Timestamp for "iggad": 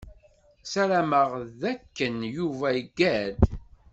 2.81-3.39